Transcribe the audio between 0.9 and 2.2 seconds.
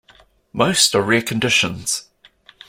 are rare conditions.